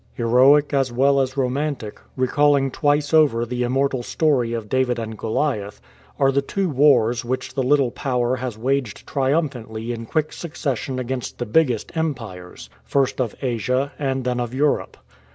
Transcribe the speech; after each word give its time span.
Heroic 0.15 0.73
as 0.73 0.91
well 0.91 1.19
as 1.21 1.37
romantic, 1.37 1.99
recalling 2.17 2.71
twice 2.71 3.13
over 3.13 3.45
the 3.45 3.61
immortal 3.61 4.01
story 4.01 4.51
of 4.51 4.67
David 4.67 4.97
and 4.97 5.15
Goliath, 5.15 5.79
are 6.17 6.31
the 6.31 6.41
two 6.41 6.71
wars 6.71 7.23
which 7.23 7.53
the 7.53 7.61
little 7.61 7.91
Power 7.91 8.37
has 8.37 8.57
waged 8.57 9.05
triumphantly 9.05 9.91
in 9.91 10.07
quick 10.07 10.33
succession 10.33 10.97
against 10.97 11.37
the 11.37 11.45
biggest 11.45 11.95
empires— 11.95 12.67
first 12.83 13.21
of 13.21 13.35
Asia 13.43 13.91
and 13.99 14.23
then 14.23 14.39
of 14.39 14.55
Europe. 14.55 14.97